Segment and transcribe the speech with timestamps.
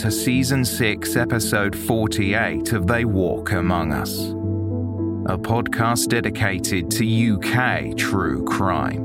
[0.00, 4.18] To Season 6, Episode 48 of They Walk Among Us,
[5.30, 9.04] a podcast dedicated to UK true crime.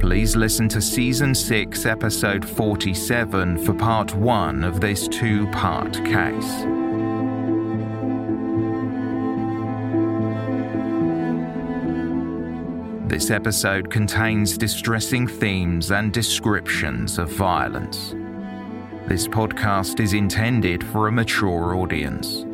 [0.00, 6.75] Please listen to Season 6, Episode 47 for Part 1 of this two part case.
[13.16, 18.14] This episode contains distressing themes and descriptions of violence.
[19.06, 22.44] This podcast is intended for a mature audience.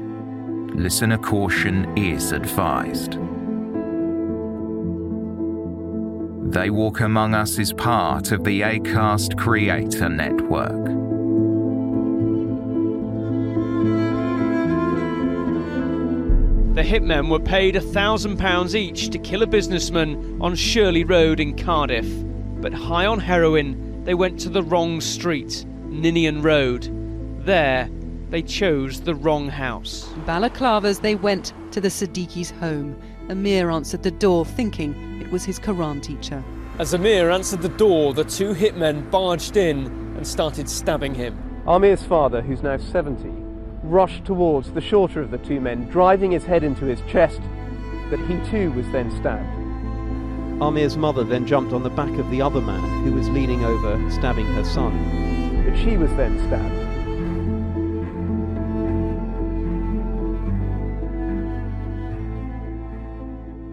[0.72, 3.14] Listener caution is advised.
[6.52, 11.01] They Walk Among Us is part of the ACAST Creator Network.
[16.92, 22.06] Hitmen were paid £1,000 each to kill a businessman on Shirley Road in Cardiff.
[22.60, 26.90] But high on heroin, they went to the wrong street, Ninian Road.
[27.46, 27.88] There,
[28.28, 30.06] they chose the wrong house.
[30.26, 33.00] Balaclavas, they went to the Siddiqi's home.
[33.28, 36.44] Aamir answered the door, thinking it was his Quran teacher.
[36.78, 41.38] As Aamir answered the door, the two hitmen barged in and started stabbing him.
[41.66, 43.41] Aamir's father, who's now 70,
[43.82, 47.40] rushed towards the shorter of the two men, driving his head into his chest,
[48.10, 49.48] but he too was then stabbed.
[50.60, 54.10] Aamir's mother then jumped on the back of the other man who was leaning over,
[54.10, 56.92] stabbing her son, but she was then stabbed.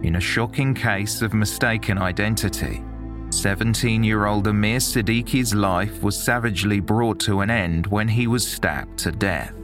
[0.03, 2.83] In a shocking case of mistaken identity,
[3.29, 8.47] 17 year old Aamir Siddiqi's life was savagely brought to an end when he was
[8.47, 9.58] stabbed to death.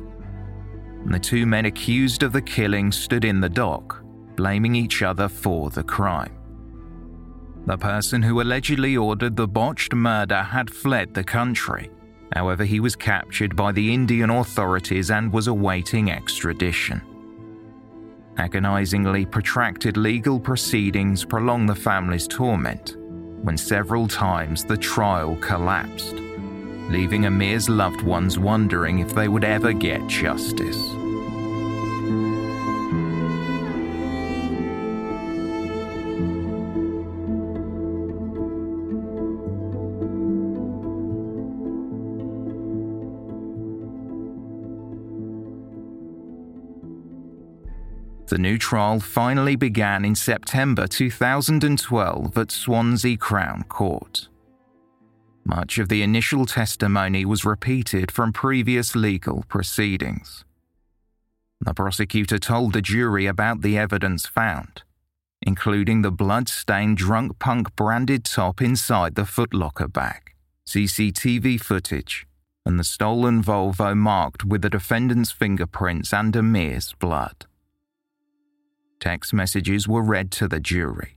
[1.05, 4.03] The two men accused of the killing stood in the dock,
[4.35, 6.35] blaming each other for the crime.
[7.65, 11.89] The person who allegedly ordered the botched murder had fled the country.
[12.33, 17.01] However, he was captured by the Indian authorities and was awaiting extradition.
[18.37, 22.97] Agonizingly protracted legal proceedings prolonged the family's torment
[23.41, 26.15] when several times the trial collapsed,
[26.89, 30.77] leaving Aamir's loved ones wondering if they would ever get justice.
[48.27, 54.27] The new trial finally began in September 2012 at Swansea Crown Court.
[55.45, 60.43] Much of the initial testimony was repeated from previous legal proceedings.
[61.61, 64.81] The prosecutor told the jury about the evidence found,
[65.43, 70.33] including the blood-stained drunk punk branded top inside the footlocker bag,
[70.67, 72.25] CCTV footage,
[72.65, 77.45] and the stolen Volvo marked with the defendant's fingerprints and Aamir's blood.
[78.99, 81.14] Text messages were read to the jury.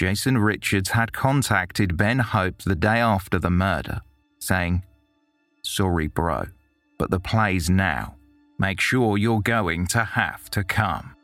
[0.00, 4.00] Jason Richards had contacted Ben Hope the day after the murder,
[4.38, 4.82] saying,
[5.60, 6.46] Sorry, bro,
[6.96, 8.14] but the play's now.
[8.58, 11.16] Make sure you're going to have to come.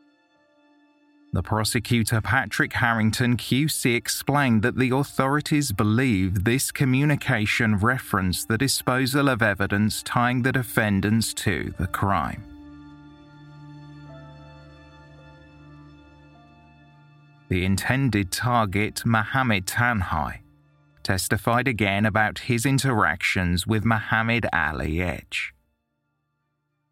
[1.33, 9.27] The prosecutor Patrick Harrington QC explained that the authorities believe this communication referenced the disposal
[9.27, 12.56] of evidence tying the defendants to the crime.
[17.49, 20.41] The intended target, Mohammed Tanhai,
[21.01, 25.53] testified again about his interactions with Mohammed Ali Edge.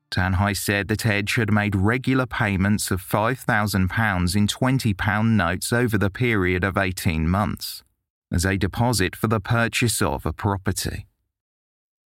[0.10, 6.10] Tanhai said that Edge had made regular payments of £5,000 in £20 notes over the
[6.10, 7.84] period of 18 months
[8.32, 11.06] as a deposit for the purchase of a property.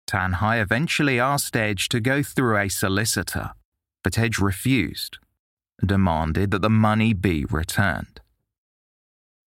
[0.08, 3.52] Tanhai eventually asked Edge to go through a solicitor,
[4.02, 5.18] but Edge refused
[5.78, 8.20] and demanded that the money be returned.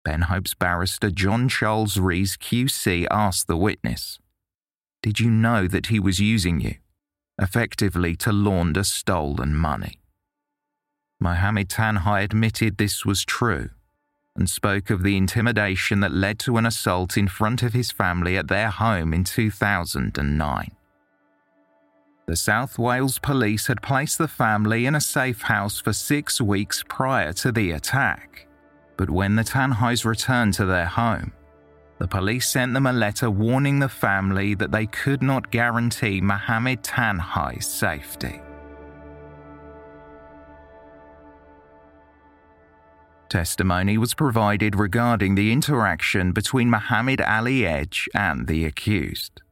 [0.04, 4.18] Ben Hope's barrister John Charles Rees QC asked the witness,
[5.02, 6.76] Did you know that he was using you,
[7.40, 10.00] effectively to launder stolen money?
[11.20, 13.70] Mohammed Tanhai admitted this was true
[14.34, 18.36] and spoke of the intimidation that led to an assault in front of his family
[18.36, 20.70] at their home in 2009.
[22.26, 26.82] The South Wales police had placed the family in a safe house for six weeks
[26.88, 28.46] prior to the attack.
[29.02, 31.32] But when the Tanhais returned to their home,
[31.98, 36.84] the police sent them a letter warning the family that they could not guarantee Mohammed
[36.84, 38.40] Tanhai's safety.
[43.28, 49.42] Testimony was provided regarding the interaction between Mohammed Ali Edge and the accused.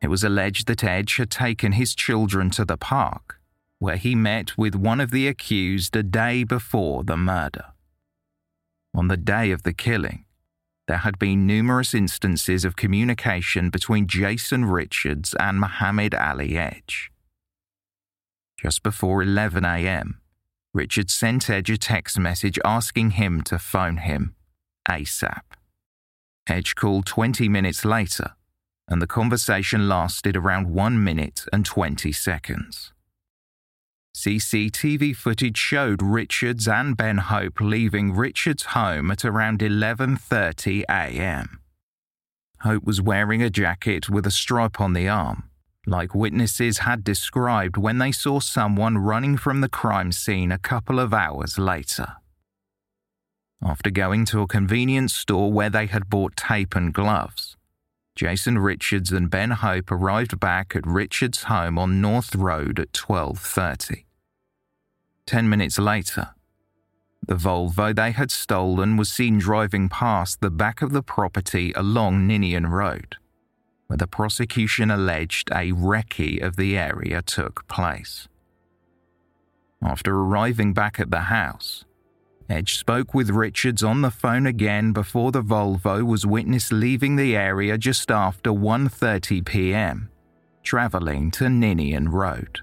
[0.00, 3.40] It was alleged that Edge had taken his children to the park,
[3.80, 7.71] where he met with one of the accused a day before the murder.
[8.94, 10.26] On the day of the killing,
[10.86, 17.10] there had been numerous instances of communication between Jason Richards and Mohammed Ali Edge.
[18.58, 20.20] Just before 11 a.m.,
[20.74, 24.34] Richards sent Edge a text message asking him to phone him
[24.88, 25.42] ASAP.
[26.46, 28.32] Edge called 20 minutes later,
[28.88, 32.92] and the conversation lasted around 1 minute and 20 seconds.
[34.14, 41.60] CCTV footage showed Richards and Ben Hope leaving Richards' home at around 11:30 a.m.
[42.60, 45.44] Hope was wearing a jacket with a stripe on the arm,
[45.86, 51.00] like witnesses had described when they saw someone running from the crime scene a couple
[51.00, 52.16] of hours later.
[53.64, 57.51] After going to a convenience store where they had bought tape and gloves,
[58.14, 64.04] Jason Richards and Ben Hope arrived back at Richards' home on North Road at 12:30.
[65.26, 66.34] 10 minutes later,
[67.26, 72.26] the Volvo they had stolen was seen driving past the back of the property along
[72.26, 73.16] Ninian Road,
[73.86, 78.28] where the prosecution alleged a recce of the area took place.
[79.80, 81.84] After arriving back at the house,
[82.52, 87.34] Edge spoke with Richards on the phone again before the Volvo was witnessed leaving the
[87.34, 90.10] area just after 1:30 p.m.,
[90.62, 92.60] traveling to Ninian Road.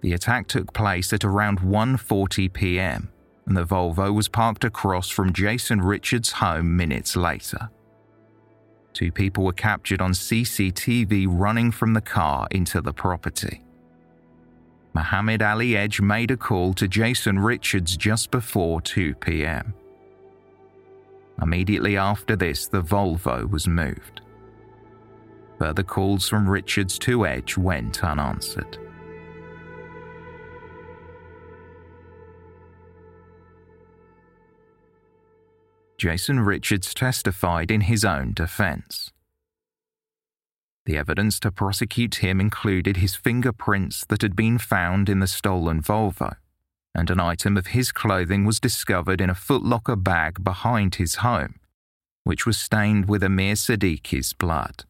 [0.00, 3.08] The attack took place at around 1:40 p.m.,
[3.46, 7.70] and the Volvo was parked across from Jason Richards' home minutes later.
[8.94, 13.62] Two people were captured on CCTV running from the car into the property.
[14.94, 19.72] Mohammed Ali Edge made a call to Jason Richards just before 2 pm.
[21.40, 24.20] Immediately after this, the Volvo was moved.
[25.58, 28.78] Further calls from Richards to Edge went unanswered.
[35.96, 39.11] Jason Richards testified in his own defense.
[40.84, 45.80] The evidence to prosecute him included his fingerprints that had been found in the stolen
[45.80, 46.34] Volvo,
[46.94, 51.60] and an item of his clothing was discovered in a footlocker bag behind his home,
[52.24, 54.84] which was stained with Aamir Siddiqi's blood.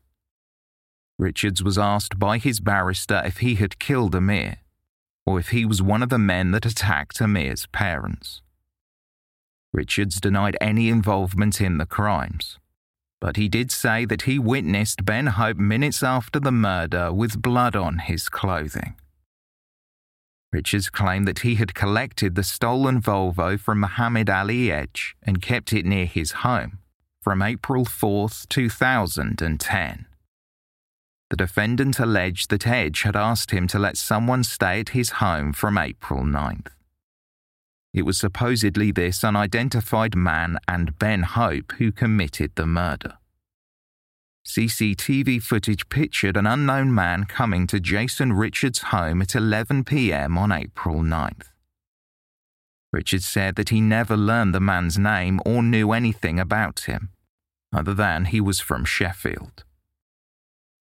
[1.18, 4.56] Richards was asked by his barrister if he had killed Aamir,
[5.26, 8.40] or if he was one of the men that attacked Aamir's parents.
[9.72, 12.58] Richards denied any involvement in the crimes,
[13.22, 17.76] but he did say that he witnessed Ben Hope minutes after the murder with blood
[17.76, 18.96] on his clothing.
[20.52, 25.72] Richards claimed that he had collected the stolen Volvo from Mohammed Ali Edge and kept
[25.72, 26.80] it near his home
[27.22, 30.06] from April 4, 2010.
[31.30, 35.52] The defendant alleged that Edge had asked him to let someone stay at his home
[35.52, 36.72] from April 9th.
[37.94, 43.18] It was supposedly this unidentified man and Ben Hope who committed the murder.
[44.46, 50.50] CCTV footage pictured an unknown man coming to Jason Richards' home at 11 pm on
[50.50, 51.48] April 9th.
[52.92, 57.10] Richards said that he never learned the man's name or knew anything about him,
[57.72, 59.64] other than he was from Sheffield.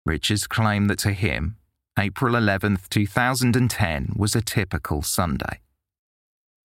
[0.06, 1.58] Richards claimed that to him,
[2.00, 5.60] April 11, 2010 was a typical Sunday.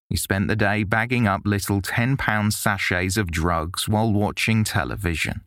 [0.09, 5.43] He spent the day bagging up little £10 sachets of drugs while watching television.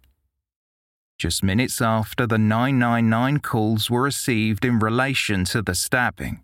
[1.18, 6.42] Just minutes after the 999 calls were received in relation to the stabbing,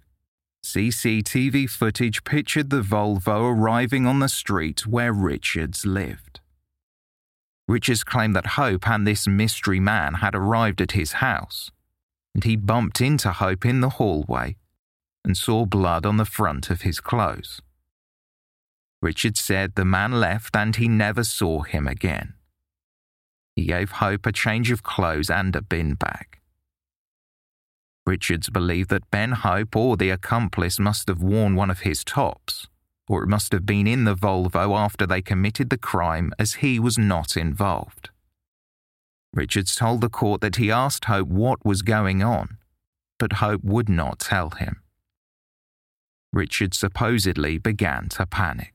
[0.66, 6.40] CCTV footage pictured the Volvo arriving on the street where Richards lived.
[7.68, 11.72] Richards claimed that Hope and this mystery man had arrived at his house,
[12.34, 14.56] and he bumped into Hope in the hallway
[15.24, 17.62] and saw blood on the front of his clothes.
[19.02, 22.34] Richards said the man left and he never saw him again.
[23.56, 26.40] He gave Hope a change of clothes and a bin bag.
[28.06, 32.68] Richards believed that Ben Hope or the accomplice must have worn one of his tops,
[33.08, 36.80] or it must have been in the Volvo after they committed the crime as he
[36.80, 38.10] was not involved.
[39.34, 42.58] Richards told the court that he asked Hope what was going on,
[43.18, 44.82] but Hope would not tell him.
[46.32, 48.75] Richards supposedly began to panic.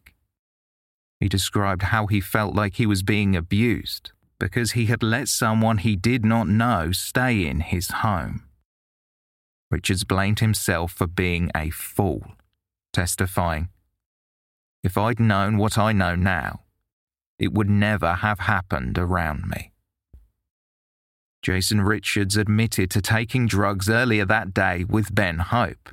[1.21, 5.79] He described how he felt like he was being abused because he had let someone
[5.79, 8.45] he did not know stay in his home.
[9.71, 12.25] Richards blamed himself for being a fool,
[12.95, 13.69] testifying,
[14.83, 16.63] If I'd known what I know now,
[17.39, 19.73] it would never have happened around me.
[21.43, 25.91] Jason Richards admitted to taking drugs earlier that day with Ben Hope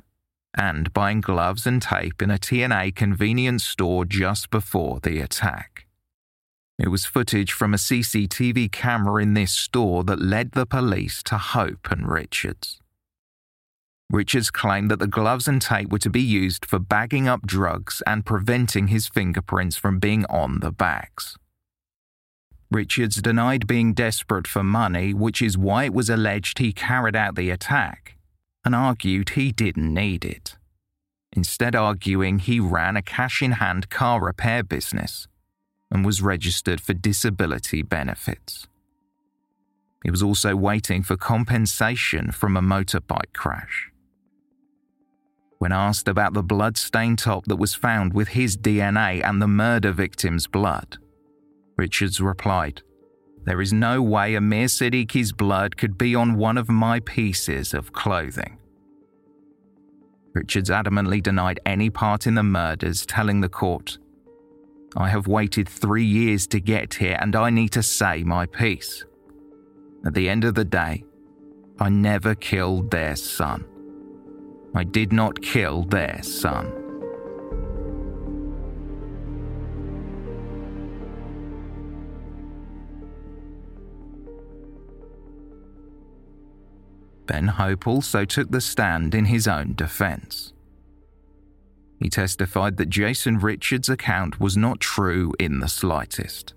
[0.56, 5.86] and buying gloves and tape in a TNA convenience store just before the attack.
[6.78, 11.36] It was footage from a CCTV camera in this store that led the police to
[11.36, 12.80] Hope and Richards.
[14.10, 18.02] Richards claimed that the gloves and tape were to be used for bagging up drugs
[18.06, 21.36] and preventing his fingerprints from being on the bags.
[22.70, 27.34] Richards denied being desperate for money, which is why it was alleged he carried out
[27.34, 28.17] the attack,
[28.68, 30.58] and argued he didn't need it.
[31.32, 35.26] Instead, arguing he ran a cash in hand car repair business
[35.90, 38.66] and was registered for disability benefits.
[40.04, 43.90] He was also waiting for compensation from a motorbike crash.
[45.56, 49.92] When asked about the blood-stained top that was found with his DNA and the murder
[49.92, 50.98] victim's blood,
[51.78, 52.82] Richards replied,
[53.44, 57.94] There is no way Aamir Siddiqi's blood could be on one of my pieces of
[57.94, 58.57] clothing.
[60.34, 63.98] Richards adamantly denied any part in the murders, telling the court,
[64.96, 69.04] I have waited three years to get here and I need to say my piece.
[70.04, 71.04] At the end of the day,
[71.78, 73.64] I never killed their son.
[74.74, 76.72] I did not kill their son.
[87.28, 90.54] Ben Hope also took the stand in his own defense.
[92.00, 96.54] He testified that Jason Richards' account was not true in the slightest.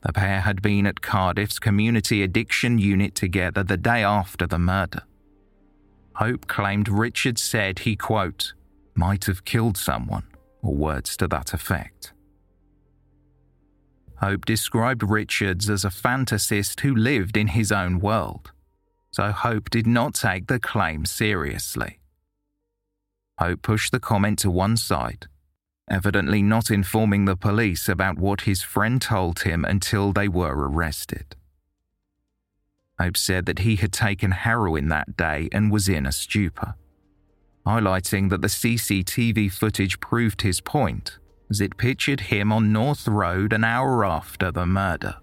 [0.00, 5.02] The pair had been at Cardiff's community addiction unit together the day after the murder.
[6.14, 8.54] Hope claimed Richards said he, quote,
[8.94, 10.26] might have killed someone,
[10.62, 12.12] or words to that effect.
[14.16, 18.52] Hope described Richards as a fantasist who lived in his own world,
[19.12, 21.98] so Hope did not take the claim seriously.
[23.38, 25.26] Hope pushed the comment to one side,
[25.90, 31.36] evidently not informing the police about what his friend told him until they were arrested.
[32.98, 36.74] Hope said that he had taken heroin that day and was in a stupor,
[37.66, 41.18] highlighting that the CCTV footage proved his point
[41.50, 45.16] as it pictured him on North Road an hour after the murder.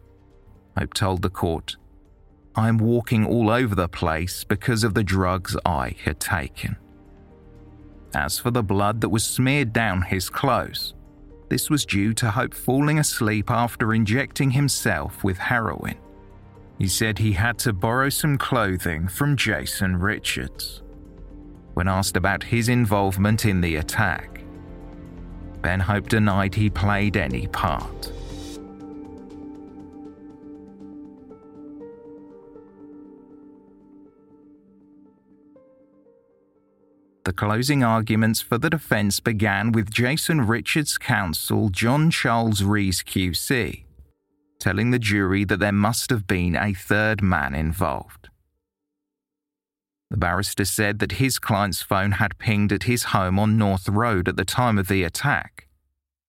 [0.77, 1.75] Hope told the court,
[2.56, 6.75] I am walking all over the place because of the drugs I had taken.
[8.13, 10.96] As for the blood that was smeared down his clothes,
[11.50, 15.96] this was due to Hope falling asleep after injecting himself with heroin.
[16.77, 20.82] He said he had to borrow some clothing from Jason Richards.
[21.74, 24.41] When asked about his involvement in the attack,
[25.62, 28.09] Ben Hope denied he played any part.
[37.29, 43.83] The closing arguments for the defence began with Jason Richards' counsel, John Charles Rees QC,
[44.59, 48.29] telling the jury that there must have been a third man involved.
[50.09, 54.27] The barrister said that his client's phone had pinged at his home on North Road
[54.27, 55.67] at the time of the attack,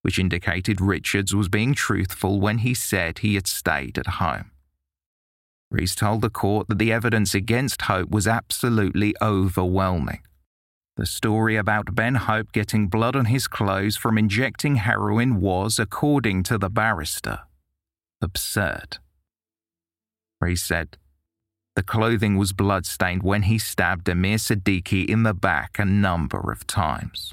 [0.03, 4.51] which indicated Richards was being truthful when he said he had stayed at home.
[5.71, 10.21] Rees told the court that the evidence against Hope was absolutely overwhelming.
[11.01, 16.43] The story about Ben Hope getting blood on his clothes from injecting heroin was, according
[16.43, 17.39] to the barrister,
[18.21, 18.99] absurd.
[20.43, 20.99] Rees said,
[21.75, 26.67] the clothing was blood-stained when he stabbed Aamir Siddiqi in the back a number of
[26.67, 27.33] times.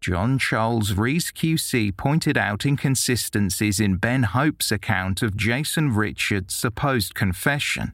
[0.00, 7.16] John Charles Rees QC pointed out inconsistencies in Ben Hope's account of Jason Richards' supposed
[7.16, 7.92] confession,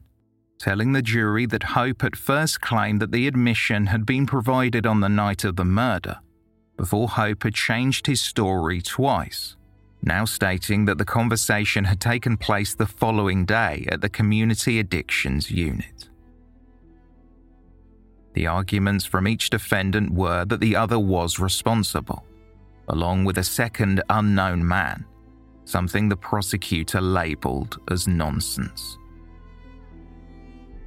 [0.63, 5.01] telling the jury that Hope at first claimed that the admission had been provided on
[5.01, 6.19] the night of the murder,
[6.77, 9.55] before Hope had changed his story twice
[10.03, 15.49] now stating that the conversation had taken place the following day at the Community Addictions
[15.49, 16.09] Unit.
[18.33, 22.25] The arguments from each defendant were that the other was responsible,
[22.89, 25.05] along with a second unknown man,
[25.65, 28.97] something the prosecutor labelled as nonsense.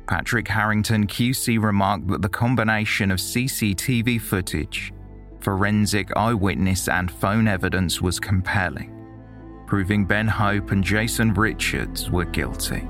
[0.06, 4.92] Patrick Harrington QC remarked that the combination of CCTV footage,
[5.40, 8.96] forensic eyewitness, and phone evidence was compelling
[9.66, 12.86] proving Ben Hope and Jason Richards were guilty.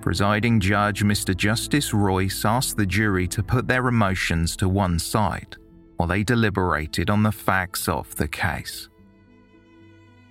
[0.00, 1.36] Presiding Judge Mr.
[1.36, 5.56] Justice Royce asked the jury to put their emotions to one side
[6.00, 8.88] while they deliberated on the facts of the case.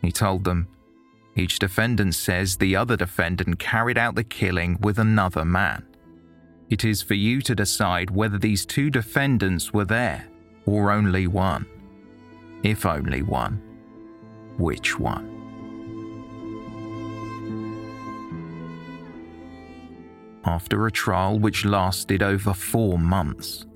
[0.01, 0.67] He told them,
[1.35, 5.85] each defendant says the other defendant carried out the killing with another man.
[6.71, 10.27] It is for you to decide whether these two defendants were there,
[10.65, 11.67] or only one.
[12.63, 13.61] If only one,
[14.57, 15.29] which one?
[20.45, 23.67] After a trial which lasted over four months,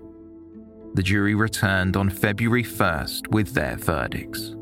[0.94, 4.56] the jury returned on February 1st with their verdicts.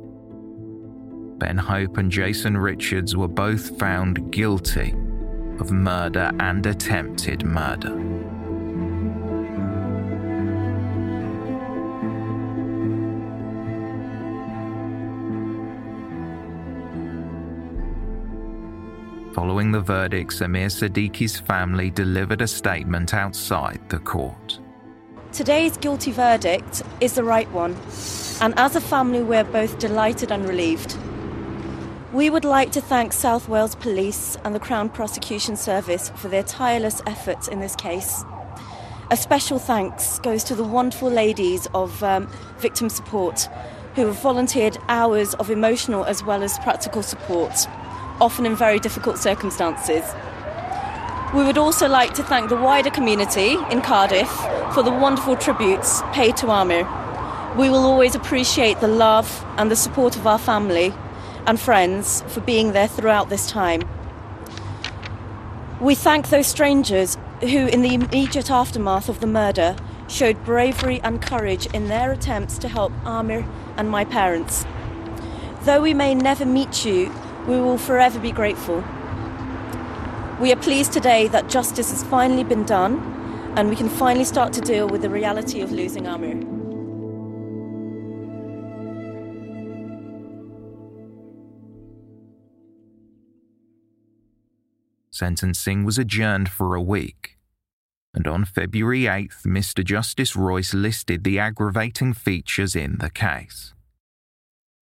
[1.38, 4.92] Ben Hope and Jason Richards were both found guilty
[5.60, 7.98] of murder and attempted murder.
[19.34, 24.60] Following the verdicts, Aamir Siddiqi's family delivered a statement outside the court.
[25.34, 27.78] Today's guilty verdict is the right one,
[28.42, 30.98] and as a family, we're both delighted and relieved.
[32.12, 36.44] We would like to thank South Wales Police and the Crown Prosecution Service for their
[36.44, 38.26] tireless efforts in this case.
[39.10, 43.48] A special thanks goes to the wonderful ladies of um, victim support
[43.96, 47.68] who have volunteered hours of emotional as well as practical support
[48.22, 50.04] often in very difficult circumstances.
[51.34, 54.30] We would also like to thank the wider community in Cardiff
[54.74, 56.86] for the wonderful tributes paid to Aamir.
[57.56, 60.94] We will always appreciate the love and the support of our family
[61.48, 63.82] and friends for being there throughout this time.
[65.80, 69.78] We thank those strangers who, in the immediate aftermath of the murder,
[70.10, 74.66] showed bravery and courage in their attempts to help Aamir and my parents.
[75.62, 77.10] Though we may never meet you,
[77.48, 78.84] we will forever be grateful.
[80.42, 82.98] We are pleased today that justice has finally been done
[83.56, 86.42] and we can finally start to deal with the reality of losing Aamir.
[95.12, 97.38] Sentencing was adjourned for a week,
[98.16, 99.86] and on February 8th, Mr.
[99.86, 103.76] Justice Royce listed the aggravating features in the case.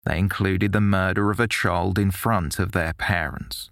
[0.06, 3.72] They included the murder of a child in front of their parents,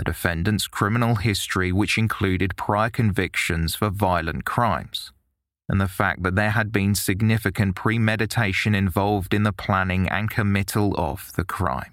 [0.00, 5.12] the defendant's criminal history, which included prior convictions for violent crimes,
[5.68, 10.94] and the fact that there had been significant premeditation involved in the planning and committal
[10.96, 11.92] of the crime.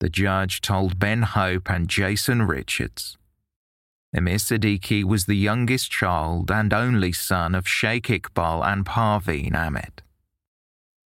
[0.00, 3.16] The judge told Ben Hope and Jason Richards
[4.14, 10.02] Aamir Siddiqi was the youngest child and only son of Sheikh Iqbal and Parveen Ahmed.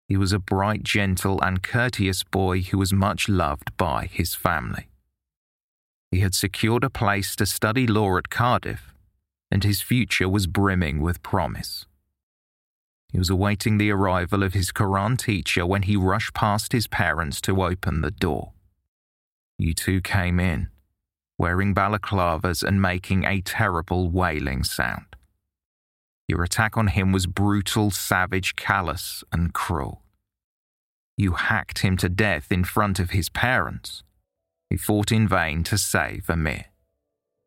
[0.09, 4.88] He was a bright, gentle, and courteous boy who was much loved by his family.
[6.16, 8.94] He had secured a place to study law at Cardiff,
[9.50, 11.85] and his future was brimming with promise.
[13.12, 17.42] He was awaiting the arrival of his Quran teacher when he rushed past his parents
[17.42, 18.52] to open the door.
[19.59, 20.70] You two came in,
[21.37, 25.16] wearing balaclavas and making a terrible wailing sound.
[26.29, 30.00] Your attack on him was brutal, savage, callous, and cruel.
[31.18, 34.02] You hacked him to death in front of his parents.
[34.70, 36.64] He fought in vain to save Aamir.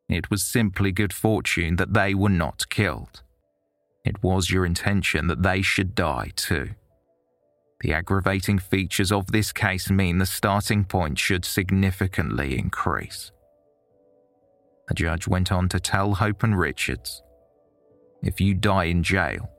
[0.08, 3.22] It was simply good fortune that they were not killed.
[4.06, 6.70] It was your intention that they should die too.
[7.82, 13.32] The aggravating features of this case mean the starting point should significantly increase.
[14.88, 17.22] The judge went on to tell Hope and Richards
[18.22, 19.50] if you die in jail,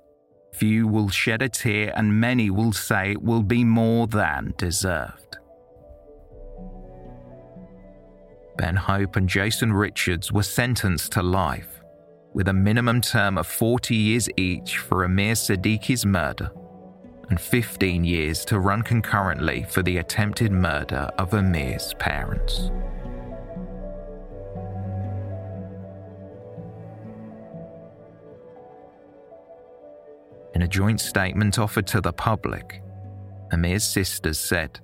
[0.53, 5.39] few will shed a tear and many will say it will be more than deserved.
[8.57, 11.83] Ben Hope and Jason Richards were sentenced to life,
[12.35, 16.51] with a minimum term of 40 years each for Aamir Siddiqi's murder
[17.29, 22.71] and 15 years to run concurrently for the attempted murder of Aamir's parents.
[30.55, 32.83] In a joint statement offered to the public,
[33.53, 34.81] Aamir's sisters said,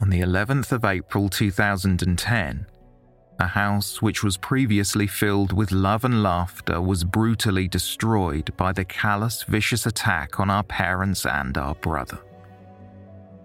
[0.00, 2.66] On the 11th of April 2010,
[3.38, 8.84] a house which was previously filled with love and laughter was brutally destroyed by the
[8.84, 12.18] callous, vicious attack on our parents and our brother.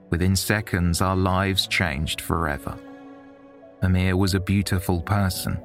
[0.10, 2.78] Within seconds, our lives changed forever.
[3.82, 5.58] Aamir was a beautiful person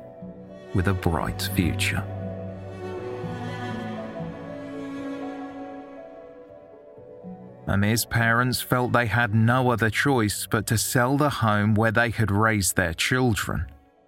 [0.73, 2.05] with a bright future.
[7.69, 12.11] Aamir's parents felt they had no other choice but to sell the home where they
[12.11, 13.67] had raised their children,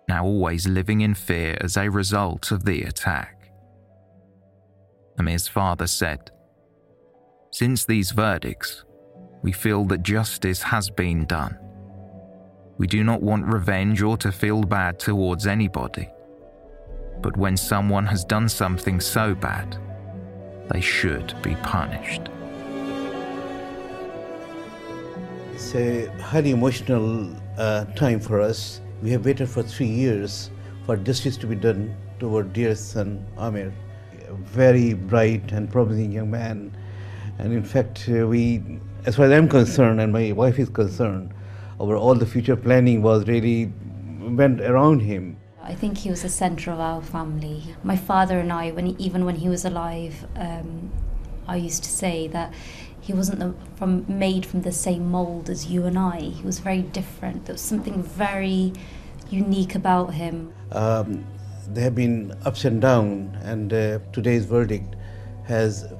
[0.08, 3.50] now always living in fear as a result of the attack.
[5.18, 6.30] Aamir's father said,
[7.50, 8.84] Since these verdicts,
[9.42, 11.58] we feel that justice has been done.
[12.78, 16.08] We do not want revenge or to feel bad towards anybody.
[17.20, 19.76] But when someone has done something so bad,
[20.70, 22.27] they should be punished.
[25.58, 28.80] It's a highly emotional uh, time for us.
[29.02, 30.52] We have waited for three years
[30.86, 33.72] for justice to be done to our dear son Aamir.
[34.28, 36.76] A very bright and promising young man.
[37.40, 38.62] And in fact, uh, we,
[39.04, 41.34] as far as I'm concerned and my wife is concerned,
[41.80, 43.72] our all the future planning was really
[44.20, 45.38] went around him.
[45.60, 47.64] I think he was the centre of our family.
[47.82, 50.92] My father and I, when he, even when he was alive, um,
[51.48, 52.52] I used to say that
[53.08, 56.20] he wasn't the, from made from the same mold as you and I.
[56.20, 57.46] He was very different.
[57.46, 58.74] There was something very
[59.30, 60.52] unique about him.
[60.72, 61.24] Um,
[61.68, 64.94] there have been ups and downs, and uh, today's verdict
[65.44, 65.90] has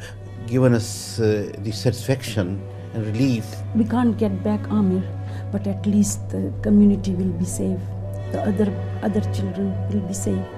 [0.47, 3.47] given us uh, the satisfaction and relief.
[3.75, 5.03] We can't get back Aamir,
[5.51, 7.81] but at least the community will be safe.
[8.33, 8.69] The other
[9.03, 10.58] other children will be safe.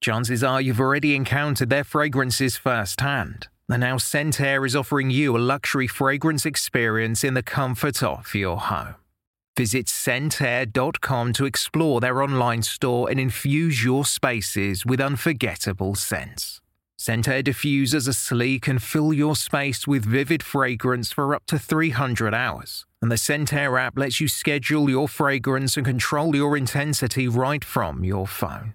[0.00, 3.48] Chances are you've already encountered their fragrances firsthand.
[3.68, 8.58] And now Scentair is offering you a luxury fragrance experience in the comfort of your
[8.58, 8.94] home.
[9.56, 16.60] Visit scentair.com to explore their online store and infuse your spaces with unforgettable scents.
[16.96, 22.32] Scentair diffusers are sleek and fill your space with vivid fragrance for up to 300
[22.32, 22.86] hours.
[23.02, 28.04] And the Scentair app lets you schedule your fragrance and control your intensity right from
[28.04, 28.74] your phone.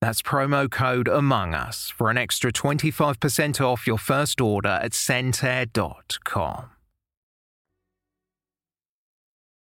[0.00, 6.70] That's promo code Among Us for an extra 25% off your first order at scentair.com.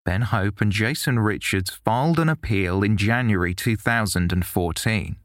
[0.04, 5.16] Ben Hope and Jason Richards filed an appeal in January 2014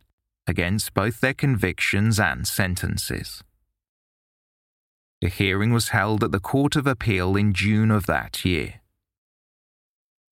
[0.48, 3.44] against both their convictions and sentences.
[5.24, 8.76] A hearing was held at the Court of Appeal in June of that year.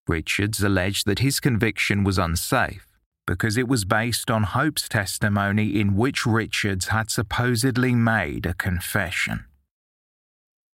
[0.07, 2.92] Richards alleged that his conviction was unsafe
[3.25, 9.45] because it was based on Hope's testimony in which Richards had supposedly made a confession.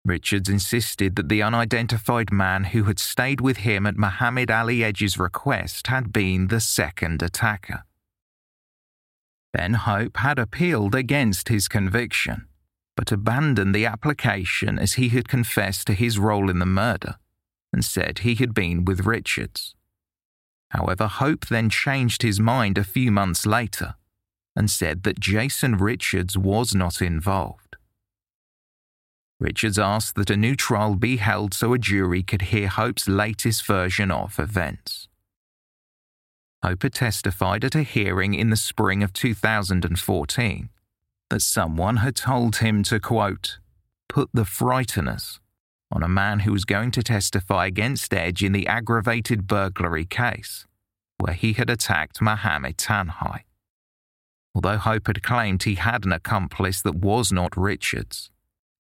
[0.05, 5.19] Richards insisted that the unidentified man who had stayed with him at Muhammad Ali Edge's
[5.19, 7.85] request had been the second attacker.
[9.53, 12.47] Ben Hope had appealed against his conviction
[12.97, 17.17] but abandoned the application as he had confessed to his role in the murder
[17.73, 19.76] and said he had been with Richards.
[20.77, 23.95] However, Hope then changed his mind a few months later
[24.55, 27.77] and said that Jason Richards was not involved.
[29.41, 33.67] Richards asked that a new trial be held so a jury could hear Hope's latest
[33.67, 35.09] version of events.
[36.63, 40.69] Hope testified at a hearing in the spring of 2014
[41.31, 43.59] that someone had told him to, quote,
[44.11, 45.39] put the frighteners
[45.91, 50.67] on a man who was going to testify against Edge in the aggravated burglary case,
[51.19, 53.45] where he had attacked Mohammed Tanhai.
[54.55, 58.31] Although Hope had claimed he had an accomplice that was not Richards,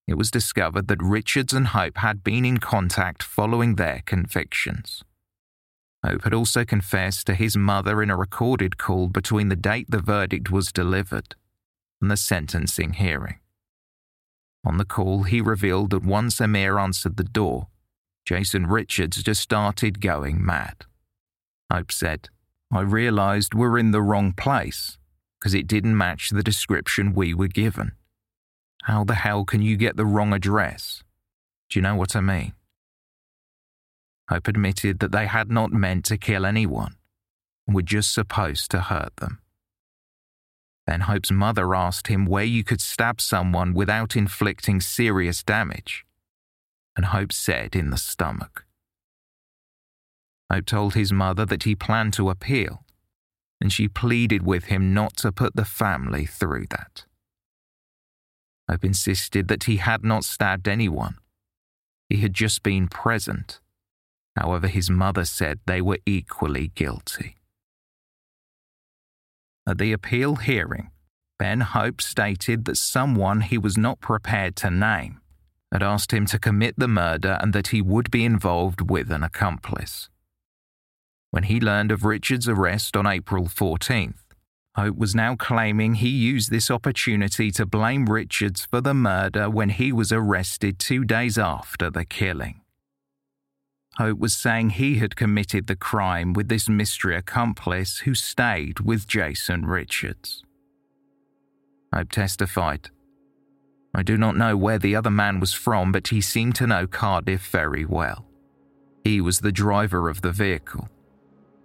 [0.07, 5.03] it was discovered that Richards and Hope had been in contact following their convictions.
[6.05, 9.99] Hope had also confessed to his mother in a recorded call between the date the
[9.99, 11.35] verdict was delivered
[12.01, 13.38] and the sentencing hearing.
[14.66, 17.68] On the call, he revealed that once Aamir answered the door,
[18.24, 20.85] Jason Richards just started going mad.
[21.72, 22.29] Hope said,
[22.72, 24.98] I realised we're in the wrong place
[25.38, 27.92] because it didn't match the description we were given.
[28.83, 31.05] How the hell can you get the wrong address?
[31.70, 32.52] Do you know what I mean?
[34.29, 36.96] Hope admitted that they had not meant to kill anyone
[37.66, 39.38] and were just supposed to hurt them.
[40.87, 46.07] Then Hope's mother asked him where you could stab someone without inflicting serious damage.
[46.96, 48.64] And Hope said in the stomach.
[50.51, 52.85] Hope told his mother that he planned to appeal,
[53.61, 57.05] and she pleaded with him not to put the family through that.
[58.70, 61.16] Hope insisted that he had not stabbed anyone.
[62.09, 63.61] He had just been present.
[64.37, 67.37] However, his mother said they were equally guilty.
[69.68, 70.90] At the appeal hearing,
[71.38, 75.20] Ben Hope stated that someone he was not prepared to name
[75.72, 79.22] had asked him to commit the murder and that he would be involved with an
[79.22, 80.09] accomplice.
[81.31, 84.22] When he learned of Richard's arrest on April 14th,
[84.76, 89.70] Hope was now claiming he used this opportunity to blame Richards for the murder when
[89.70, 92.61] he was arrested two days after the killing.
[93.99, 99.09] Hope was saying he had committed the crime with this mystery accomplice who stayed with
[99.09, 100.43] Jason Richards.
[101.95, 102.91] Hope testified.
[103.95, 106.87] I do not know where the other man was from, but he seemed to know
[106.87, 108.27] Cardiff very well.
[109.03, 110.91] He was the driver of the vehicle.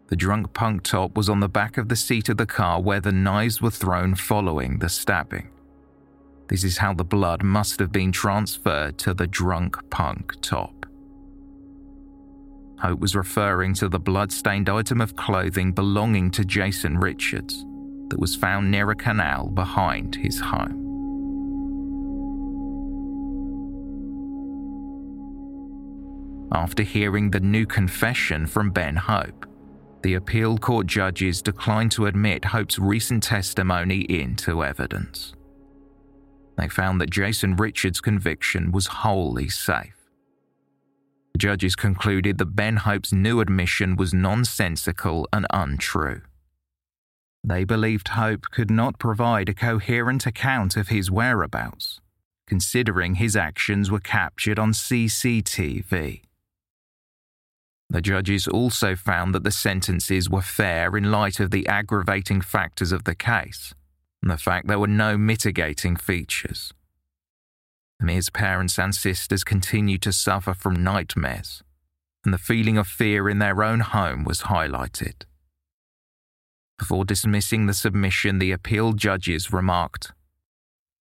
[0.07, 3.01] The drunk punk top was on the back of the seat of the car where
[3.01, 5.49] the knives were thrown following the stabbing.
[6.47, 10.80] This is how the blood must have been transferred to the drunk punk top.
[12.81, 17.63] Hope was referring to the blood-stained item of clothing belonging to Jason Richards
[18.09, 20.79] that was found near a canal behind his home.
[26.53, 29.45] After hearing the new confession from Ben Hope,
[30.01, 35.33] the appeal court judges declined to admit Hope's recent testimony into evidence.
[36.57, 40.00] They found that Jason Richards' conviction was wholly safe.
[41.37, 46.21] Judges concluded that Ben Hope's new admission was nonsensical and untrue.
[47.43, 51.99] They believed Hope could not provide a coherent account of his whereabouts,
[52.45, 56.21] considering his actions were captured on CCTV.
[57.89, 62.91] The judges also found that the sentences were fair in light of the aggravating factors
[62.91, 63.73] of the case
[64.21, 66.73] and the fact there were no mitigating features.
[68.01, 71.63] Aamir's parents and sisters continued to suffer from nightmares,
[72.25, 75.23] and the feeling of fear in their own home was highlighted.
[76.79, 80.13] Before dismissing the submission, the appeal judges remarked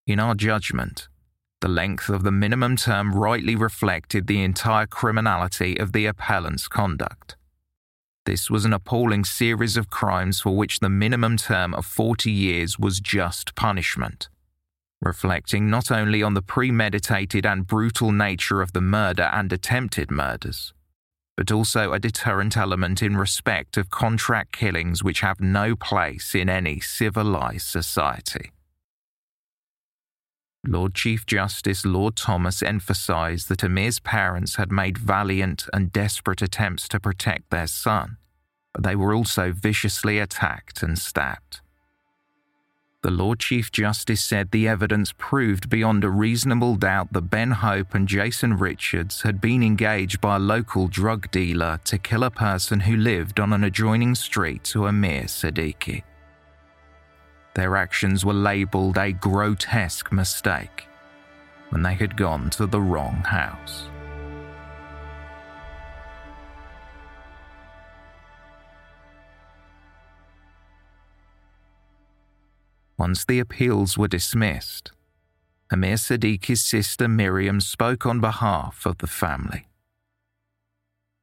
[0.07, 1.09] In our judgment,
[1.61, 7.37] the length of the minimum term rightly reflected the entire criminality of the appellant's conduct.
[8.27, 12.79] This was an appalling series of crimes for which the minimum term of 40 years
[12.79, 14.29] was just punishment,
[15.01, 20.75] reflecting not only on the premeditated and brutal nature of the murder and attempted murders,
[21.37, 26.49] but also a deterrent element in respect of contract killings which have no place in
[26.49, 28.51] any civilized society.
[30.67, 36.87] Lord Chief Justice Lord Thomas emphasised that Aamir's parents had made valiant and desperate attempts
[36.91, 38.19] to protect their son,
[38.75, 41.63] but they were also viciously attacked and stabbed.
[43.03, 47.95] The Lord Chief Justice said the evidence proved beyond a reasonable doubt that Ben Hope
[47.95, 52.81] and Jason Richards had been engaged by a local drug dealer to kill a person
[52.81, 56.03] who lived on an adjoining street to Aamir Siddiqi.
[57.55, 60.87] Their actions were labelled a grotesque mistake
[61.71, 63.90] when they had gone to the wrong house.
[73.01, 74.93] Once the appeals were dismissed,
[75.73, 79.69] Aamir Siddiqi's sister Miriam spoke on behalf of the family,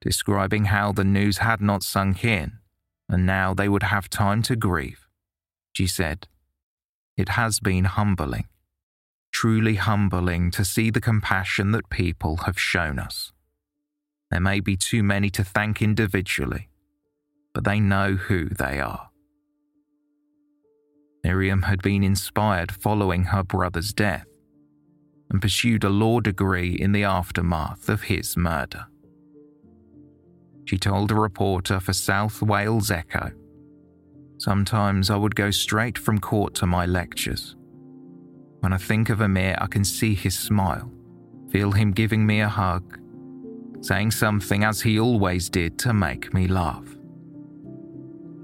[0.01, 2.53] describing how the news had not sunk in
[3.07, 5.07] and now they would have time to grieve.
[5.73, 6.27] She said,
[7.15, 8.47] It has been humbling,
[9.31, 13.33] truly humbling to see the compassion that people have shown us.
[14.31, 16.69] There may be too many to thank individually,
[17.53, 19.11] but they know who they are.
[21.27, 24.25] Miriam had been inspired following her brother's death
[25.29, 28.85] and pursued a law degree in the aftermath of his murder.
[30.63, 33.31] She told a reporter for South Wales Echo
[34.37, 37.57] Sometimes I would go straight from court to my lectures.
[38.61, 40.89] When I think of Aamir, I can see his smile,
[41.49, 42.99] feel him giving me a hug,
[43.81, 46.96] saying something as he always did to make me laugh.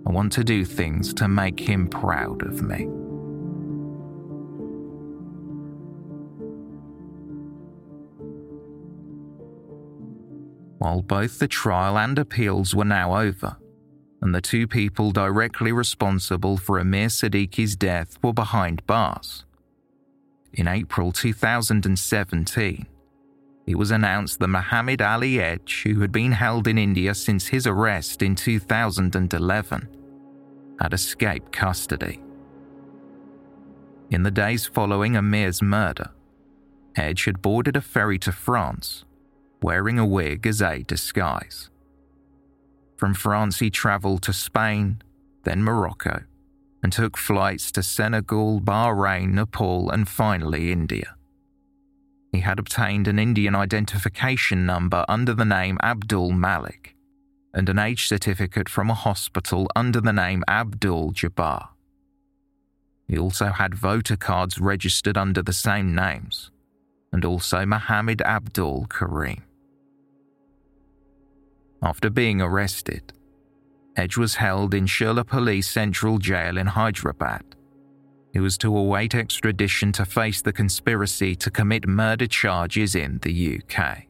[0.05, 2.87] I want to do things to make him proud of me.
[10.77, 13.55] While both the trial and appeals were now over,
[14.21, 19.45] and the two people directly responsible for Aamir Siddiqi's death were behind bars.
[20.53, 22.85] In April 2017,
[23.65, 27.65] it was announced that Muhammad Ali Edge, who had been held in India since his
[27.65, 29.87] arrest in 2011,
[30.79, 32.21] had escaped custody.
[34.09, 36.11] In the days following Aamir's murder,
[36.95, 39.05] Edge had boarded a ferry to France,
[39.61, 41.69] wearing a wig as a disguise.
[42.97, 45.01] From France, he travelled to Spain,
[45.43, 46.23] then Morocco,
[46.83, 51.15] and took flights to Senegal, Bahrain, Nepal, and finally India.
[52.33, 56.95] He had obtained an Indian identification number under the name Abdul Malik
[57.53, 61.69] and an age certificate from a hospital under the name Abdul Jabbar.
[63.07, 66.49] He also had voter cards registered under the same names,
[67.11, 69.43] and also Mohammed Abdul Karim.
[71.83, 73.13] After being arrested,
[73.95, 77.43] Edge was held in Cherlapally Central Jail in Hyderabad
[78.33, 83.61] he was to await extradition to face the conspiracy to commit murder charges in the
[83.61, 84.05] UK.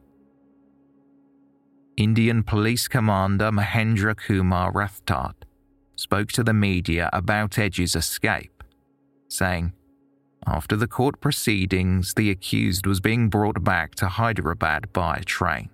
[1.98, 5.34] Indian Police Commander Mahendra Kumar Rathod
[5.94, 8.64] spoke to the media about Edge's escape,
[9.28, 9.74] saying,
[10.46, 15.68] After the court proceedings, the accused was being brought back to Hyderabad by train.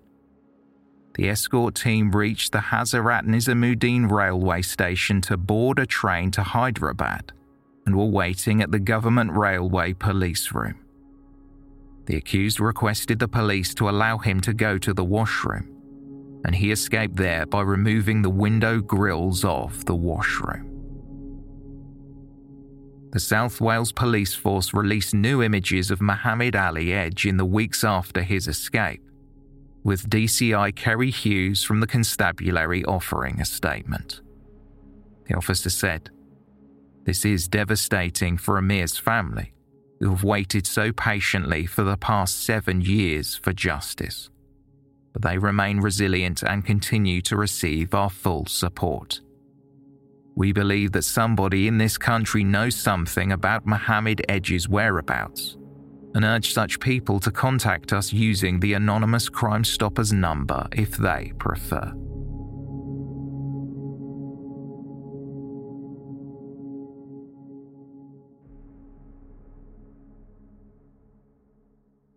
[1.15, 7.33] The escort team reached the Hazrat Nizamuddin railway station to board a train to Hyderabad
[7.91, 10.77] and were waiting at the government railway police room.
[12.07, 15.67] The accused requested the police to allow him to go to the washroom,
[16.45, 20.69] and he escaped there by removing the window grills of the washroom.
[23.11, 27.83] The South Wales Police Force released new images of Muhammad Ali Edge in the weeks
[27.83, 29.03] after his escape,
[29.83, 34.21] with DCI Kerry Hughes from the constabulary offering a statement.
[35.27, 36.11] The officer said,
[37.05, 39.53] This is devastating for Aamir's family,
[40.01, 44.31] who have waited so patiently for the past seven years for justice.
[45.13, 49.21] But they remain resilient and continue to receive our full support.
[50.37, 55.57] We believe that somebody in this country knows something about Mohammed Edge's whereabouts
[56.15, 61.33] and urge such people to contact us using the anonymous Crime Stoppers number if they
[61.39, 61.93] prefer.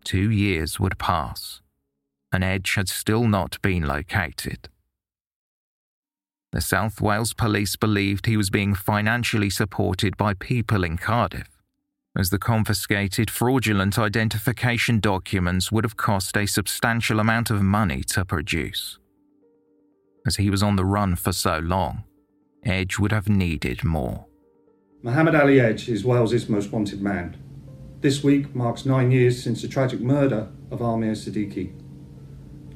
[0.04, 1.62] Two years would pass,
[2.30, 4.68] and Edge had still not been located.
[6.52, 11.48] The South Wales police believed he was being financially supported by people in Cardiff,
[12.16, 18.24] as the confiscated fraudulent identification documents would have cost a substantial amount of money to
[18.24, 18.98] produce.
[20.26, 22.04] As he was on the run for so long,
[22.62, 24.26] Edge would have needed more.
[25.02, 27.36] Muhammad Ali Edge is Wales's most wanted man.
[28.04, 31.72] This week marks nine years since the tragic murder of Aamir Siddiqi.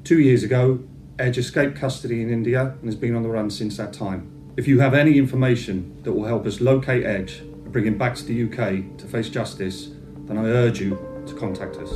[0.02, 0.82] Two years ago,
[1.18, 4.32] Edge escaped custody in India and has been on the run since that time.
[4.56, 8.14] If you have any information that will help us locate Edge and bring him back
[8.14, 11.90] to the UK to face justice, then I urge you to contact us.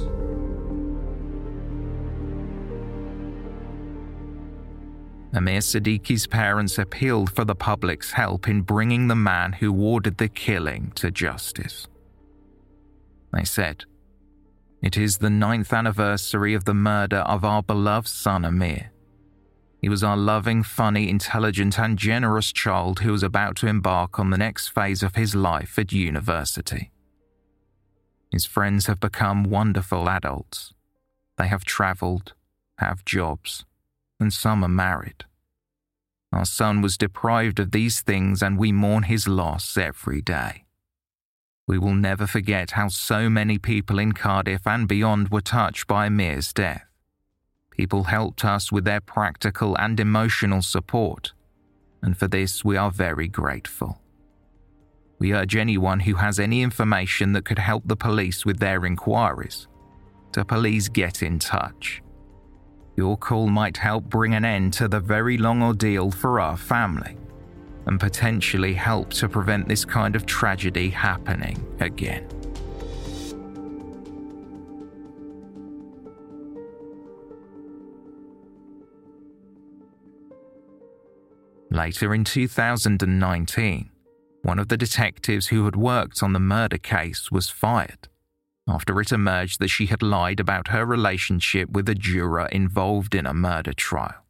[5.32, 10.28] Aamir Siddiqi's parents appealed for the public's help in bringing the man who ordered the
[10.28, 11.88] killing to justice.
[13.32, 13.84] They said,
[14.82, 18.88] It is the ninth anniversary of the murder of our beloved son Aamir.
[19.80, 24.30] He was our loving, funny, intelligent, and generous child who was about to embark on
[24.30, 26.92] the next phase of his life at university.
[28.30, 30.72] His friends have become wonderful adults.
[31.36, 32.34] They have travelled,
[32.78, 33.64] have jobs,
[34.20, 35.24] and some are married.
[36.32, 40.61] Our son was deprived of these things, and we mourn his loss every day.
[41.66, 46.08] We will never forget how so many people in Cardiff and beyond were touched by
[46.08, 46.84] Aamir's death.
[47.70, 51.32] People helped us with their practical and emotional support,
[52.02, 54.02] and for this we are very grateful.
[55.18, 59.68] We urge anyone who has any information that could help the police with their inquiries
[60.32, 62.02] to please get in touch.
[62.96, 67.16] Your call might help bring an end to the very long ordeal for our family
[67.86, 72.28] and potentially help to prevent this kind of tragedy happening again.
[81.70, 83.90] Later in 2019,
[84.42, 88.08] one of the detectives who had worked on the murder case was fired
[88.68, 93.26] after it emerged that she had lied about her relationship with a juror involved in
[93.26, 94.21] a murder trial.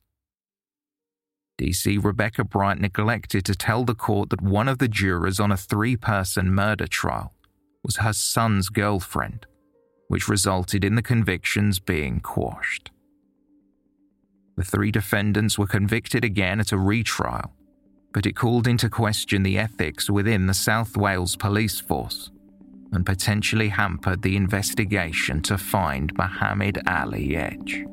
[1.58, 5.56] DC Rebecca Bryant neglected to tell the court that one of the jurors on a
[5.56, 7.34] three person murder trial
[7.84, 9.46] was her son's girlfriend,
[10.08, 12.90] which resulted in the convictions being quashed.
[14.56, 17.52] The three defendants were convicted again at a retrial,
[18.12, 22.30] but it called into question the ethics within the South Wales Police Force
[22.92, 27.84] and potentially hampered the investigation to find Muhammad Ali Edge.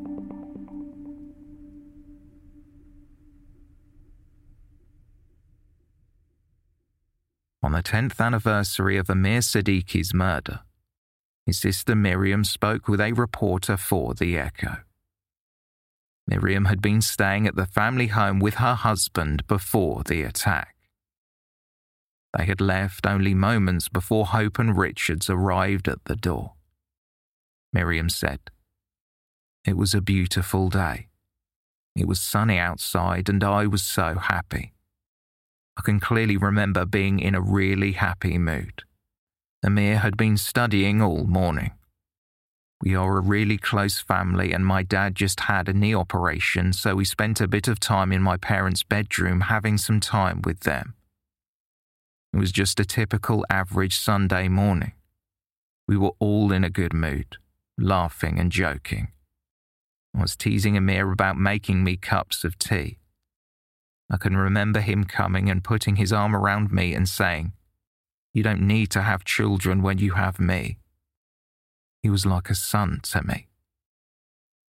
[7.61, 10.61] On the 10th anniversary of Aamir Siddiqi's murder,
[11.45, 14.77] his sister Miriam spoke with a reporter for The Echo.
[16.25, 20.75] Miriam had been staying at the family home with her husband before the attack.
[22.37, 26.53] They had left only moments before Hope and Richards arrived at the door.
[27.73, 28.39] Miriam said,
[29.65, 31.07] It was a beautiful day.
[31.95, 34.73] It was sunny outside, and I was so happy.
[35.79, 38.83] I can clearly remember being in a really happy mood.
[39.65, 41.71] Aamir had been studying all morning.
[42.83, 46.95] We are a really close family, and my dad just had a knee operation, so
[46.95, 50.95] we spent a bit of time in my parents' bedroom having some time with them.
[52.33, 54.91] It was just a typical average Sunday morning.
[55.87, 57.37] We were all in a good mood,
[57.77, 59.13] laughing and joking.
[60.13, 62.97] I was teasing Aamir about making me cups of tea.
[64.09, 67.53] I can remember him coming and putting his arm around me and saying,
[68.33, 70.79] You don't need to have children when you have me.
[72.01, 73.47] He was like a son to me.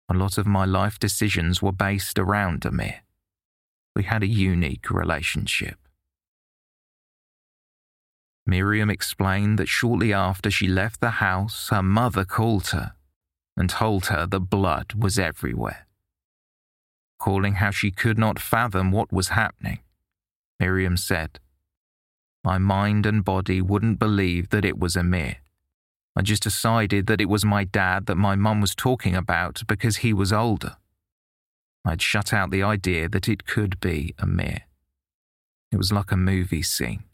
[0.08, 3.00] A lot of my life decisions were based around Aamir.
[3.94, 5.76] We had a unique relationship.
[8.46, 12.92] Miriam explained that shortly after she left the house, her mother called her
[13.56, 15.85] and told her that blood was everywhere.
[17.18, 19.80] Calling how she could not fathom what was happening,
[20.60, 21.38] Miriam said,
[22.44, 25.36] My mind and body wouldn't believe that it was Aamir.
[26.14, 29.98] I just decided that it was my dad that my mum was talking about because
[29.98, 30.76] he was older.
[31.84, 34.62] I'd shut out the idea that it could be Aamir.
[35.70, 37.04] It was like a movie scene.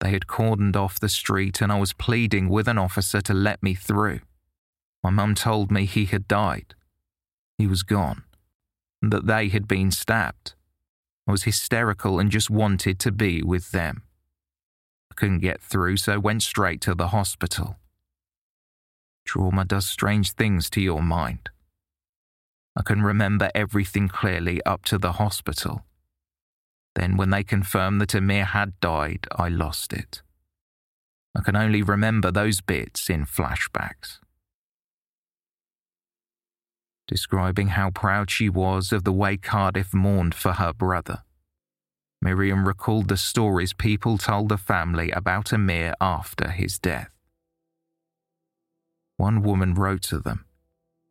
[0.00, 3.62] They had cordoned off the street and I was pleading with an officer to let
[3.62, 4.20] me through.
[5.02, 6.74] My mum told me he had died.
[7.58, 8.24] He was gone.
[9.02, 10.54] That they had been stabbed.
[11.26, 14.02] I was hysterical and just wanted to be with them.
[15.10, 17.76] I couldn't get through, so went straight to the hospital.
[19.24, 21.50] Trauma does strange things to your mind.
[22.76, 25.84] I can remember everything clearly up to the hospital.
[26.94, 30.22] Then, when they confirmed that Aamir had died, I lost it.
[31.36, 34.18] I can only remember those bits in flashbacks.
[37.10, 41.24] Describing how proud she was of the way Cardiff mourned for her brother.
[42.22, 47.10] Miriam recalled the stories people told the family about Aamir after his death.
[49.16, 50.44] One woman wrote to them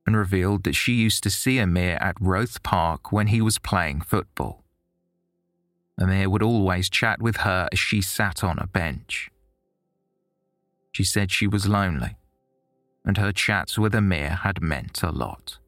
[0.06, 4.00] and revealed that she used to see Aamir at Roath Park when he was playing
[4.00, 4.64] football.
[6.00, 9.30] Aamir would always chat with her as she sat on a bench.
[10.94, 12.16] She said she was lonely,
[13.04, 15.59] and her chats with Aamir had meant a lot.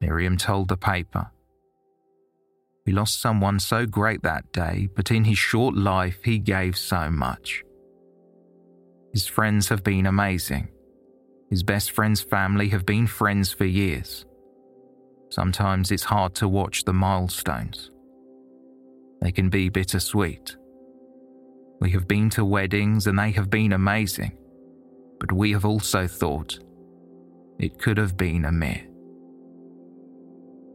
[0.00, 1.30] Miriam told the paper.
[2.86, 7.10] We lost someone so great that day, but in his short life, he gave so
[7.10, 7.62] much.
[9.12, 10.68] His friends have been amazing.
[11.50, 14.24] His best friend's family have been friends for years.
[15.30, 17.90] Sometimes it's hard to watch the milestones.
[19.20, 20.56] They can be bittersweet.
[21.80, 24.32] We have been to weddings and they have been amazing,
[25.18, 26.58] but we have also thought
[27.58, 28.89] it could have been Aamir.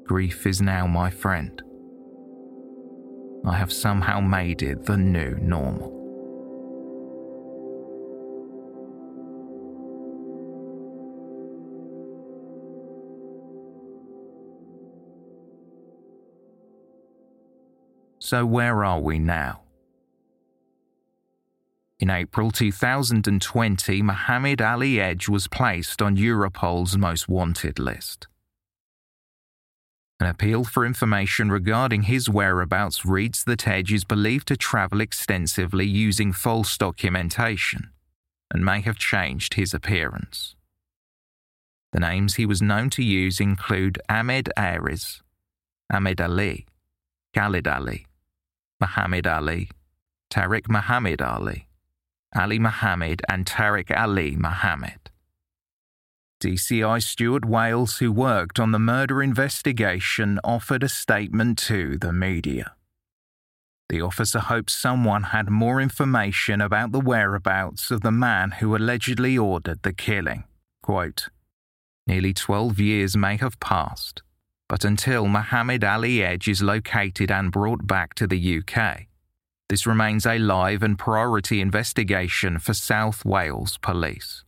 [0.06, 1.64] Grief is now my friend.
[3.44, 5.96] I have somehow made it the new normal.
[18.20, 19.62] So, where are we now?
[22.00, 28.28] In April 2020, Mohammed Ali Edge was placed on Europol's most wanted list.
[30.20, 35.86] An appeal for information regarding his whereabouts reads that Edge is believed to travel extensively
[35.86, 37.90] using false documentation
[38.54, 40.56] and may have changed his appearance.
[41.92, 45.22] The names he was known to use include Ahmed Ares,
[45.92, 46.66] Ahmed Ali,
[47.34, 48.08] Khalid Ali,
[48.80, 49.70] Muhammad Ali,
[50.32, 51.68] Tariq Muhammad Ali,
[52.34, 55.12] Ali Muhammad, and Tariq Ali Muhammad.
[56.46, 62.76] DCI Stuart Wales, who worked on the murder investigation, offered a statement to the media.
[63.90, 69.36] The officer hoped someone had more information about the whereabouts of the man who allegedly
[69.36, 70.44] ordered the killing.
[70.84, 71.30] Quote,
[72.06, 74.22] Nearly 12 years may have passed,
[74.70, 79.08] but until Mohammed Ali Edge is located and brought back to the UK,
[79.68, 84.45] this remains a live and priority investigation for South Wales Police.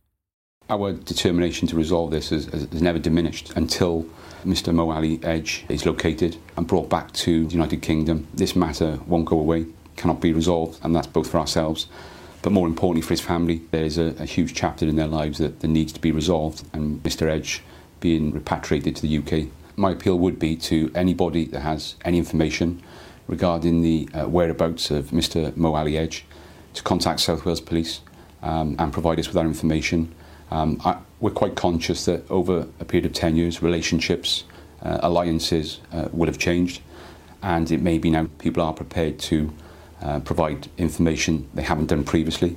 [0.70, 4.06] Our determination to resolve this has, has never diminished until
[4.44, 4.74] Mr.
[4.74, 8.26] Mo Ali Edge is located and brought back to the United Kingdom.
[8.34, 9.66] This matter won't go away,
[9.96, 11.86] cannot be resolved, and that's both for ourselves.
[12.42, 15.38] But more importantly for his family, there is a, a huge chapter in their lives
[15.38, 17.28] that, that needs to be resolved, and Mr.
[17.28, 17.62] Edge
[18.00, 19.48] being repatriated to the UK
[19.78, 22.82] my appeal would be to anybody that has any information
[23.28, 25.56] regarding the uh, whereabouts of Mr.
[25.56, 26.26] Mo Ali Edge
[26.74, 28.00] to contact South Wales Police
[28.42, 30.12] um, and provide us with that information.
[30.50, 34.44] Um, I, we're quite conscious that over a period of 10 years, relationships,
[34.82, 36.80] uh, alliances uh, would have changed,
[37.42, 39.52] and it may be now people are prepared to
[40.02, 42.56] uh, provide information they haven't done previously.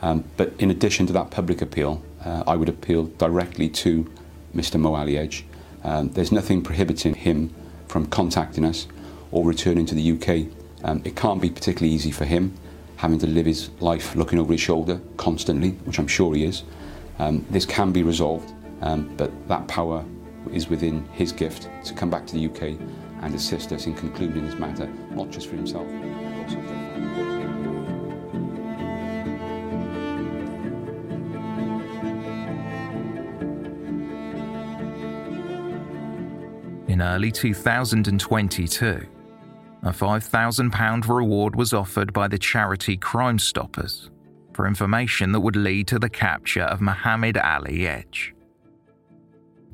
[0.00, 4.08] Um, but in addition to that public appeal, uh, I would appeal directly to
[4.54, 4.78] Mr.
[4.78, 5.44] Mo Ali Edge
[5.84, 7.54] um, there's nothing prohibiting him
[7.86, 8.86] from contacting us
[9.30, 10.52] or returning to the UK.
[10.84, 12.54] Um, it can't be particularly easy for him
[12.96, 16.64] having to live his life looking over his shoulder constantly, which I'm sure he is.
[17.18, 20.04] Um, this can be resolved, um, but that power
[20.52, 22.78] is within his gift to come back to the UK
[23.22, 25.86] and assist us in concluding this matter, not just for himself,
[36.88, 39.06] In early 2022,
[39.82, 44.10] a £5,000 reward was offered by the charity Crime Stoppers
[44.58, 48.34] for information that would lead to the capture of Mohammed Ali Edge.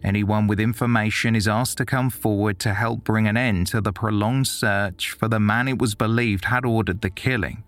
[0.03, 3.95] Anyone with information is asked to come forward to help bring an end to the
[3.95, 7.64] prolonged search for the man it was believed had ordered the killing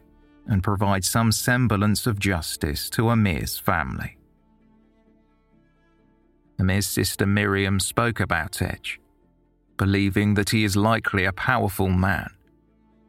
[0.46, 4.18] and provide some semblance of justice to Aamir's family.
[6.60, 9.00] Aamir's sister Miriam spoke about Edge,
[9.78, 12.28] believing that he is likely a powerful man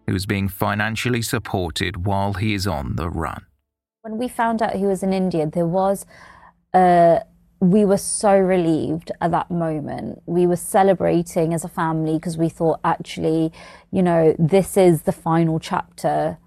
[0.08, 3.47] who is being financially supported while he is on the run.
[4.08, 6.06] When we found out he was in India, there was
[6.74, 7.24] a
[7.60, 10.22] we were so relieved at that moment.
[10.26, 13.52] We were celebrating as a family because we thought, actually,
[13.92, 16.38] you know, this is the final chapter.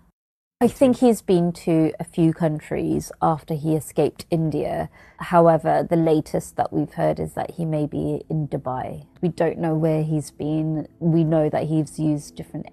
[0.62, 4.88] I think he's been to a few countries after he escaped India.
[5.18, 9.04] However, the latest that we've heard is that he may be in Dubai.
[9.20, 10.88] We don't know where he's been.
[10.98, 12.68] We know that he's used different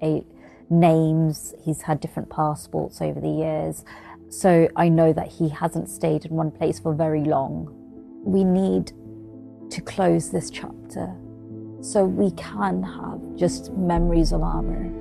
[0.70, 3.84] names, he's had different passports over the years.
[4.30, 7.74] So I know that he hasn't stayed in one place for very long
[8.28, 8.92] we need
[9.72, 11.16] to close this chapter
[11.82, 14.94] so we can have just memories of Aamir.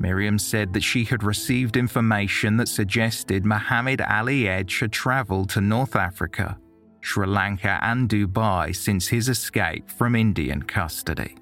[0.00, 5.60] Miriam said that she had received information that suggested Mohammed Ali Edge had travelled to
[5.60, 6.58] North Africa,
[7.00, 11.36] Sri Lanka, and Dubai since his escape from Indian custody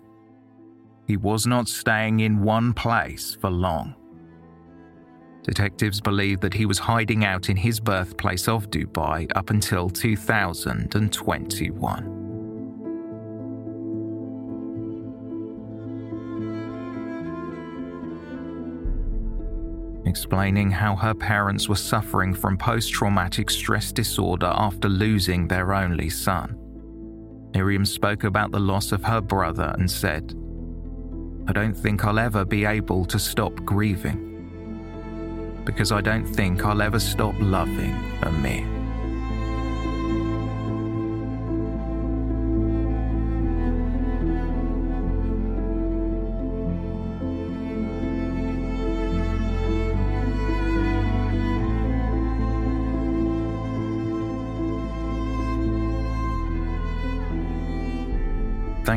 [1.08, 3.94] he was not staying in one place for long.
[5.42, 12.27] Detectives believe that he was hiding out in his birthplace of Dubai up until 2021.
[20.08, 26.08] Explaining how her parents were suffering from post traumatic stress disorder after losing their only
[26.08, 26.56] son.
[27.52, 30.34] Miriam spoke about the loss of her brother and said,
[31.46, 34.24] I don't think I'll ever be able to stop grieving.
[35.66, 38.77] Because I don't think I'll ever stop loving Aamir.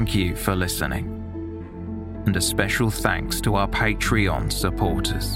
[0.02, 1.06] Thank you for listening
[2.26, 5.36] and a special thanks to our Patreon supporters.